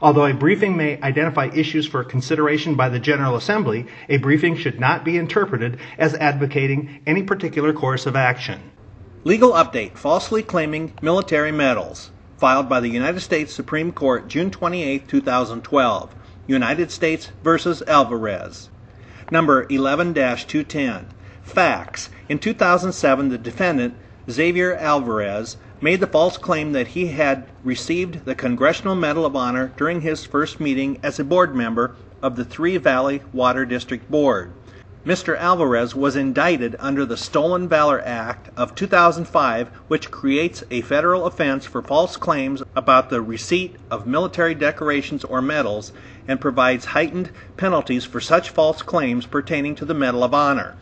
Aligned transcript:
Although 0.00 0.26
a 0.26 0.34
briefing 0.34 0.76
may 0.76 1.00
identify 1.00 1.50
issues 1.54 1.86
for 1.86 2.04
consideration 2.04 2.74
by 2.74 2.88
the 2.88 2.98
General 2.98 3.36
Assembly, 3.36 3.86
a 4.08 4.18
briefing 4.18 4.56
should 4.56 4.78
not 4.78 5.04
be 5.04 5.16
interpreted 5.16 5.78
as 5.98 6.14
advocating 6.14 7.00
any 7.06 7.22
particular 7.22 7.72
course 7.72 8.06
of 8.06 8.16
action. 8.16 8.60
Legal 9.24 9.52
update 9.52 9.96
falsely 9.96 10.42
claiming 10.42 10.92
military 11.02 11.52
medals. 11.52 12.10
Filed 12.36 12.68
by 12.68 12.80
the 12.80 12.88
United 12.88 13.20
States 13.20 13.52
Supreme 13.52 13.90
Court 13.90 14.28
June 14.28 14.50
28, 14.50 15.08
2012. 15.08 16.14
United 16.46 16.90
States 16.90 17.32
versus 17.42 17.82
Alvarez. 17.86 18.70
Number 19.30 19.66
11 19.68 20.14
210. 20.14 21.08
Facts. 21.42 22.10
In 22.28 22.38
2007, 22.38 23.28
the 23.28 23.38
defendant, 23.38 23.94
Xavier 24.30 24.74
Alvarez, 24.76 25.56
made 25.80 26.00
the 26.00 26.06
false 26.06 26.36
claim 26.36 26.72
that 26.72 26.88
he 26.88 27.08
had 27.08 27.46
received 27.62 28.24
the 28.24 28.34
Congressional 28.34 28.94
Medal 28.94 29.24
of 29.24 29.36
Honor 29.36 29.72
during 29.76 30.00
his 30.00 30.24
first 30.24 30.58
meeting 30.58 30.98
as 31.02 31.18
a 31.18 31.24
board 31.24 31.54
member 31.54 31.94
of 32.20 32.36
the 32.36 32.44
Three 32.44 32.76
Valley 32.76 33.22
Water 33.32 33.64
District 33.64 34.10
Board. 34.10 34.52
Mr. 35.06 35.38
Alvarez 35.38 35.94
was 35.94 36.16
indicted 36.16 36.74
under 36.80 37.06
the 37.06 37.16
Stolen 37.16 37.68
Valor 37.68 38.02
Act 38.04 38.50
of 38.56 38.74
2005, 38.74 39.68
which 39.86 40.10
creates 40.10 40.64
a 40.70 40.80
federal 40.82 41.24
offense 41.24 41.64
for 41.64 41.80
false 41.80 42.16
claims 42.16 42.62
about 42.74 43.08
the 43.08 43.22
receipt 43.22 43.76
of 43.90 44.06
military 44.06 44.54
decorations 44.54 45.22
or 45.24 45.40
medals 45.40 45.92
and 46.26 46.40
provides 46.40 46.86
heightened 46.86 47.30
penalties 47.56 48.04
for 48.04 48.20
such 48.20 48.50
false 48.50 48.82
claims 48.82 49.24
pertaining 49.24 49.76
to 49.76 49.84
the 49.84 49.94
Medal 49.94 50.24
of 50.24 50.34
Honor. 50.34 50.74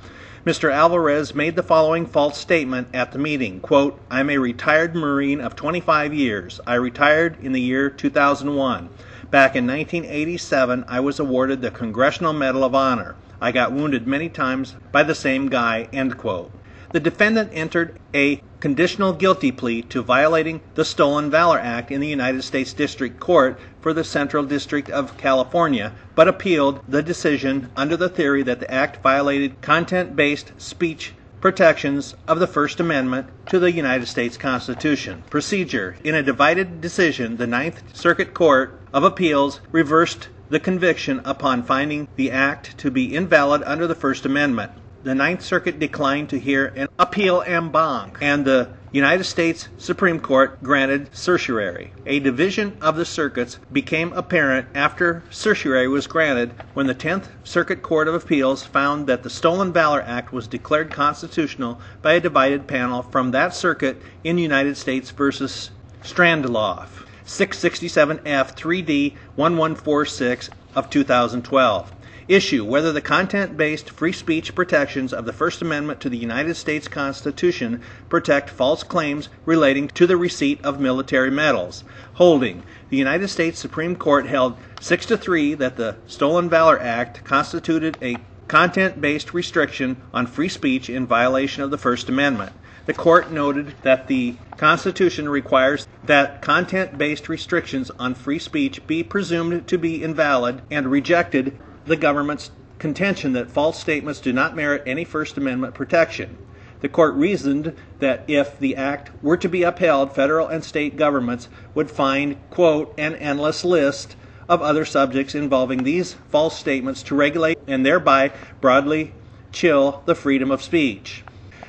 Mr. 0.46 0.72
Alvarez 0.72 1.34
made 1.34 1.56
the 1.56 1.62
following 1.64 2.06
false 2.06 2.38
statement 2.38 2.86
at 2.94 3.10
the 3.10 3.18
meeting 3.18 3.58
quote, 3.58 4.00
I'm 4.08 4.30
a 4.30 4.38
retired 4.38 4.94
Marine 4.94 5.40
of 5.40 5.56
25 5.56 6.14
years. 6.14 6.60
I 6.64 6.74
retired 6.74 7.36
in 7.42 7.50
the 7.50 7.60
year 7.60 7.90
2001. 7.90 8.88
Back 9.28 9.56
in 9.56 9.66
1987, 9.66 10.84
I 10.86 11.00
was 11.00 11.18
awarded 11.18 11.62
the 11.62 11.72
Congressional 11.72 12.32
Medal 12.32 12.62
of 12.62 12.76
Honor. 12.76 13.16
I 13.40 13.50
got 13.50 13.72
wounded 13.72 14.06
many 14.06 14.28
times 14.28 14.76
by 14.92 15.02
the 15.02 15.16
same 15.16 15.48
guy. 15.48 15.88
End 15.92 16.16
quote. 16.16 16.52
The 16.96 17.00
defendant 17.00 17.50
entered 17.52 17.98
a 18.14 18.40
conditional 18.58 19.12
guilty 19.12 19.52
plea 19.52 19.82
to 19.82 20.02
violating 20.02 20.62
the 20.76 20.84
Stolen 20.86 21.30
Valor 21.30 21.58
Act 21.58 21.90
in 21.90 22.00
the 22.00 22.08
United 22.08 22.42
States 22.42 22.72
District 22.72 23.20
Court 23.20 23.60
for 23.82 23.92
the 23.92 24.02
Central 24.02 24.44
District 24.44 24.88
of 24.88 25.18
California, 25.18 25.92
but 26.14 26.26
appealed 26.26 26.80
the 26.88 27.02
decision 27.02 27.68
under 27.76 27.98
the 27.98 28.08
theory 28.08 28.42
that 28.44 28.60
the 28.60 28.70
act 28.72 29.02
violated 29.02 29.60
content 29.60 30.16
based 30.16 30.52
speech 30.56 31.12
protections 31.42 32.14
of 32.26 32.38
the 32.38 32.46
First 32.46 32.80
Amendment 32.80 33.26
to 33.50 33.58
the 33.58 33.72
United 33.72 34.06
States 34.06 34.38
Constitution. 34.38 35.22
Procedure 35.28 35.96
In 36.02 36.14
a 36.14 36.22
divided 36.22 36.80
decision, 36.80 37.36
the 37.36 37.46
Ninth 37.46 37.94
Circuit 37.94 38.32
Court 38.32 38.80
of 38.94 39.04
Appeals 39.04 39.60
reversed 39.70 40.30
the 40.48 40.60
conviction 40.60 41.20
upon 41.26 41.62
finding 41.62 42.08
the 42.16 42.30
act 42.30 42.78
to 42.78 42.90
be 42.90 43.14
invalid 43.14 43.62
under 43.66 43.86
the 43.86 43.94
First 43.94 44.24
Amendment 44.24 44.72
the 45.02 45.14
Ninth 45.14 45.42
Circuit 45.42 45.78
declined 45.78 46.28
to 46.30 46.38
hear 46.38 46.72
an 46.74 46.88
appeal 46.98 47.42
en 47.46 47.70
banc, 47.70 48.18
and 48.20 48.44
the 48.44 48.70
United 48.92 49.24
States 49.24 49.68
Supreme 49.76 50.18
Court 50.18 50.62
granted 50.62 51.14
certiorari. 51.14 51.92
A 52.06 52.18
division 52.18 52.76
of 52.80 52.96
the 52.96 53.04
circuits 53.04 53.58
became 53.70 54.12
apparent 54.14 54.68
after 54.74 55.22
certiorari 55.30 55.86
was 55.86 56.06
granted 56.06 56.52
when 56.72 56.86
the 56.86 56.94
Tenth 56.94 57.28
Circuit 57.44 57.82
Court 57.82 58.08
of 58.08 58.14
Appeals 58.14 58.64
found 58.64 59.06
that 59.06 59.22
the 59.22 59.30
Stolen 59.30 59.72
Valor 59.72 60.02
Act 60.06 60.32
was 60.32 60.48
declared 60.48 60.90
constitutional 60.90 61.78
by 62.00 62.14
a 62.14 62.20
divided 62.20 62.66
panel 62.66 63.02
from 63.02 63.32
that 63.32 63.54
circuit 63.54 64.00
in 64.24 64.38
United 64.38 64.76
States 64.76 65.10
versus 65.10 65.70
Strandlof, 66.02 67.04
667F 67.26 68.56
3D 68.56 69.12
1146 69.34 70.50
of 70.74 70.88
2012 70.88 71.92
issue 72.28 72.64
whether 72.64 72.92
the 72.92 73.00
content 73.00 73.56
based 73.56 73.90
free 73.90 74.12
speech 74.12 74.54
protections 74.54 75.12
of 75.12 75.24
the 75.24 75.32
First 75.32 75.62
Amendment 75.62 76.00
to 76.00 76.08
the 76.08 76.16
United 76.16 76.54
States 76.54 76.88
Constitution 76.88 77.80
protect 78.08 78.50
false 78.50 78.82
claims 78.82 79.28
relating 79.44 79.88
to 79.88 80.06
the 80.06 80.16
receipt 80.16 80.64
of 80.64 80.80
military 80.80 81.30
medals. 81.30 81.84
Holding 82.14 82.62
the 82.88 82.96
United 82.96 83.28
States 83.28 83.58
Supreme 83.58 83.96
Court 83.96 84.26
held 84.26 84.56
6 84.80 85.06
to 85.06 85.16
3 85.16 85.54
that 85.54 85.76
the 85.76 85.96
Stolen 86.06 86.48
Valor 86.48 86.80
Act 86.80 87.24
constituted 87.24 87.96
a 88.02 88.16
content 88.48 89.00
based 89.00 89.34
restriction 89.34 89.96
on 90.14 90.26
free 90.26 90.48
speech 90.48 90.88
in 90.88 91.06
violation 91.06 91.62
of 91.62 91.70
the 91.70 91.78
First 91.78 92.08
Amendment. 92.08 92.52
The 92.86 92.94
court 92.94 93.32
noted 93.32 93.74
that 93.82 94.06
the 94.06 94.36
Constitution 94.56 95.28
requires 95.28 95.88
that 96.04 96.40
content 96.40 96.96
based 96.96 97.28
restrictions 97.28 97.90
on 97.98 98.14
free 98.14 98.38
speech 98.38 98.86
be 98.86 99.02
presumed 99.02 99.66
to 99.66 99.76
be 99.76 100.02
invalid 100.02 100.62
and 100.70 100.86
rejected 100.86 101.58
the 101.86 101.96
government's 101.96 102.50
contention 102.78 103.32
that 103.32 103.50
false 103.50 103.78
statements 103.78 104.20
do 104.20 104.32
not 104.32 104.56
merit 104.56 104.82
any 104.86 105.04
First 105.04 105.36
Amendment 105.38 105.74
protection. 105.74 106.36
The 106.80 106.88
court 106.88 107.14
reasoned 107.14 107.74
that 108.00 108.24
if 108.28 108.58
the 108.58 108.76
act 108.76 109.10
were 109.22 109.38
to 109.38 109.48
be 109.48 109.62
upheld, 109.62 110.14
federal 110.14 110.48
and 110.48 110.62
state 110.62 110.96
governments 110.96 111.48
would 111.74 111.90
find, 111.90 112.36
quote, 112.50 112.92
an 112.98 113.14
endless 113.16 113.64
list 113.64 114.14
of 114.48 114.60
other 114.62 114.84
subjects 114.84 115.34
involving 115.34 115.82
these 115.84 116.14
false 116.28 116.58
statements 116.58 117.02
to 117.04 117.14
regulate 117.14 117.58
and 117.66 117.84
thereby 117.84 118.32
broadly 118.60 119.14
chill 119.52 120.02
the 120.04 120.14
freedom 120.14 120.50
of 120.50 120.62
speech. 120.62 121.24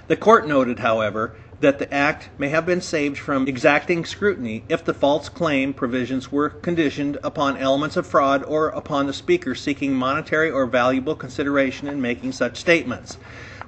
The 0.08 0.18
court 0.18 0.48
noted, 0.48 0.80
however, 0.80 1.36
that 1.60 1.80
the 1.80 1.92
act 1.92 2.30
may 2.38 2.50
have 2.50 2.66
been 2.66 2.82
saved 2.82 3.18
from 3.18 3.48
exacting 3.48 4.06
scrutiny 4.06 4.64
if 4.70 4.86
the 4.86 4.94
false 4.94 5.28
claim 5.28 5.74
provisions 5.74 6.32
were 6.32 6.50
conditioned 6.50 7.18
upon 7.24 7.58
elements 7.58 7.98
of 7.98 8.06
fraud 8.06 8.44
or 8.44 8.68
upon 8.70 9.08
the 9.08 9.14
speaker 9.14 9.56
seeking 9.56 9.94
monetary 9.94 10.52
or 10.52 10.68
valuable 10.68 11.16
consideration 11.16 11.88
in 11.88 12.02
making 12.02 12.32
such 12.32 12.58
statements. 12.58 13.18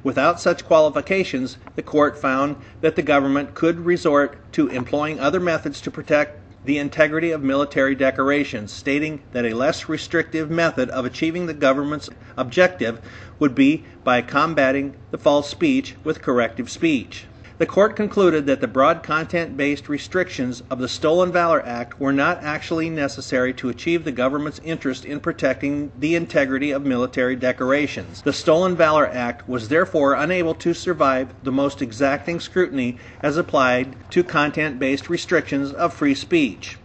Without 0.04 0.40
such 0.40 0.66
qualifications, 0.66 1.58
the 1.76 1.82
court 1.82 2.18
found 2.18 2.56
that 2.82 2.96
the 2.96 3.02
government 3.02 3.54
could 3.54 3.80
resort 3.80 4.38
to 4.54 4.68
employing 4.68 5.20
other 5.20 5.40
methods 5.40 5.82
to 5.82 5.92
protect 5.92 6.40
the 6.66 6.78
integrity 6.78 7.32
of 7.32 7.42
military 7.42 7.96
decorations, 7.96 8.72
stating 8.72 9.22
that 9.32 9.46
a 9.46 9.56
less 9.56 9.90
restrictive 9.90 10.50
method 10.52 10.90
of 10.92 11.06
achieving 11.06 11.48
the 11.48 11.54
government's 11.54 12.10
objective 12.38 13.02
would 13.40 13.56
be 13.56 13.84
by 14.04 14.22
combating 14.22 14.96
the 15.12 15.18
false 15.18 15.50
speech 15.50 15.96
with 16.04 16.22
corrective 16.22 16.70
speech. 16.70 17.26
The 17.60 17.66
court 17.66 17.98
concluded 17.98 18.46
that 18.46 18.62
the 18.62 18.70
broad 18.70 19.04
content 19.04 19.58
based 19.58 19.90
restrictions 19.90 20.64
of 20.72 20.80
the 20.80 20.88
Stolen 20.88 21.30
Valor 21.30 21.62
Act 21.66 22.00
were 22.00 22.14
not 22.14 22.42
actually 22.42 22.90
necessary 22.90 23.52
to 23.56 23.68
achieve 23.68 24.06
the 24.06 24.14
government's 24.14 24.62
interest 24.64 25.04
in 25.04 25.20
protecting 25.20 25.92
the 26.00 26.16
integrity 26.16 26.72
of 26.72 26.86
military 26.86 27.36
decorations. 27.36 28.22
The 28.22 28.32
Stolen 28.32 28.78
Valor 28.78 29.08
Act 29.08 29.50
was 29.50 29.68
therefore 29.68 30.14
unable 30.14 30.56
to 30.56 30.74
survive 30.74 31.34
the 31.44 31.52
most 31.52 31.82
exacting 31.82 32.40
scrutiny 32.40 32.98
as 33.22 33.36
applied 33.36 33.94
to 34.12 34.24
content 34.24 34.80
based 34.80 35.10
restrictions 35.10 35.74
of 35.74 35.94
free 35.94 36.16
speech. 36.16 36.79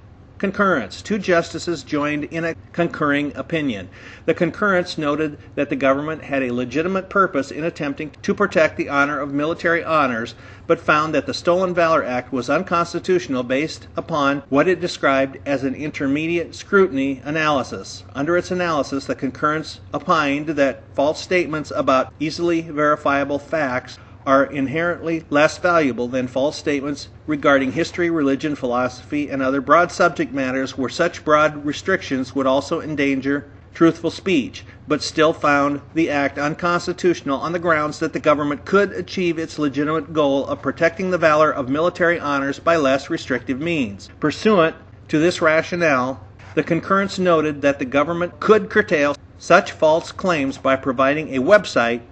Concurrence. 0.44 1.00
Two 1.00 1.19
justices 1.19 1.82
joined 1.82 2.25
in 2.25 2.44
a 2.44 2.55
concurring 2.72 3.32
opinion. 3.35 3.88
The 4.26 4.35
concurrence 4.35 4.99
noted 4.99 5.38
that 5.55 5.70
the 5.70 5.75
government 5.75 6.25
had 6.25 6.43
a 6.43 6.52
legitimate 6.52 7.08
purpose 7.08 7.50
in 7.50 7.64
attempting 7.64 8.11
to 8.20 8.35
protect 8.35 8.76
the 8.76 8.91
honor 8.91 9.19
of 9.19 9.32
military 9.32 9.82
honors, 9.82 10.35
but 10.67 10.79
found 10.79 11.14
that 11.14 11.25
the 11.25 11.32
Stolen 11.32 11.73
Valor 11.73 12.05
Act 12.05 12.31
was 12.31 12.50
unconstitutional 12.50 13.43
based 13.43 13.88
upon 13.96 14.43
what 14.50 14.69
it 14.69 14.82
described 14.82 15.38
as 15.46 15.64
an 15.64 15.75
intermediate 15.75 16.55
scrutiny 16.55 17.23
analysis. 17.25 18.05
Under 18.14 18.37
its 18.37 18.50
analysis, 18.50 19.06
the 19.06 19.14
concurrence 19.14 19.81
opined 19.94 20.49
that 20.49 20.85
false 20.94 21.23
statements 21.23 21.73
about 21.75 22.12
easily 22.20 22.61
verifiable 22.61 23.38
facts 23.38 23.99
are 24.26 24.44
inherently 24.44 25.25
less 25.31 25.59
valuable 25.59 26.09
than 26.09 26.26
false 26.26 26.56
statements 26.56 27.09
regarding 27.26 27.73
history, 27.73 28.11
religion, 28.11 28.55
philosophy, 28.55 29.29
and 29.29 29.43
other 29.43 29.61
broad 29.61 29.93
subject 29.93 30.32
matters 30.32 30.79
where 30.79 30.88
such 30.88 31.25
broad 31.25 31.65
restrictions 31.65 32.35
would 32.35 32.47
also 32.47 32.81
endanger 32.81 33.50
truthful 33.75 34.11
speech, 34.11 34.65
but 34.87 35.03
still 35.03 35.32
found 35.32 35.81
the 35.94 36.09
act 36.09 36.38
unconstitutional 36.38 37.41
on 37.41 37.53
the 37.53 37.59
grounds 37.59 37.99
that 37.99 38.12
the 38.12 38.21
government 38.21 38.65
could 38.65 38.93
achieve 38.93 39.38
its 39.38 39.59
legitimate 39.59 40.12
goal 40.12 40.47
of 40.47 40.62
protecting 40.62 41.11
the 41.11 41.19
valor 41.19 41.50
of 41.50 41.69
military 41.69 42.19
honors 42.21 42.59
by 42.59 42.76
less 42.76 43.11
restrictive 43.11 43.61
means. 43.61 44.09
Pursuant 44.21 44.76
to 45.09 45.19
this 45.19 45.43
rationale, 45.43 46.25
The 46.55 46.62
concurrence 46.62 47.19
noted 47.19 47.62
that 47.62 47.81
the 47.81 47.85
government 47.85 48.38
could 48.38 48.71
curtail 48.71 49.17
such 49.38 49.73
false 49.73 50.12
claims 50.12 50.56
by 50.56 50.76
providing 50.76 51.35
a 51.35 51.41
website 51.41 52.03